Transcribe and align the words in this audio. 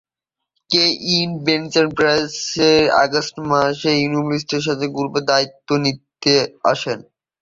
Kenneth 0.69 1.31
Bainbridge 1.45 2.35
August 3.03 3.35
মাসে 3.49 3.91
instrumentation 3.97 4.79
গ্রুপের 4.95 5.23
দায়িত্ব 5.29 5.69
নিতে 5.83 6.33
আসেন। 6.71 6.99